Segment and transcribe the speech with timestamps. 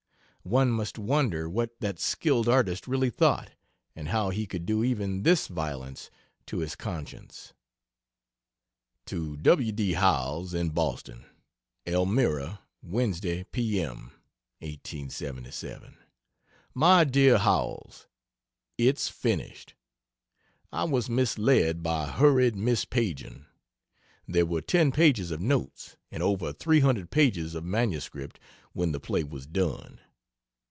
[0.43, 3.51] One must wonder what that skilled artist really thought,
[3.95, 6.09] and how he could do even this violence
[6.47, 7.53] to his conscience.
[9.05, 9.71] To W.
[9.71, 9.93] D.
[9.93, 11.25] Howells, in Boston:
[11.85, 14.13] ELMIRA, Wednesday P.M.
[14.61, 15.95] (1877)
[16.73, 18.07] MY DEAR HOWELLS,
[18.79, 19.75] It's finished.
[20.71, 23.45] I was misled by hurried mis paging.
[24.27, 28.09] There were ten pages of notes, and over 300 pages of MS
[28.73, 29.99] when the play was done.